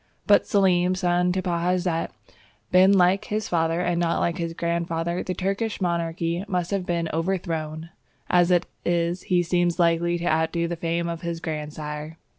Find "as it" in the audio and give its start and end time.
8.27-8.65